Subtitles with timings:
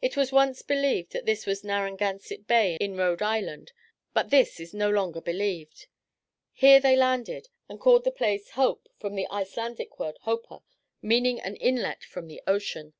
[0.00, 3.72] It was once believed that this was Narragansett Bay in Rhode Island,
[4.14, 5.88] but this is no longer believed.
[6.52, 10.62] Here they landed and called the place Hóp, from the Icelandic word hópa,
[11.02, 12.94] meaning an inlet from the ocean.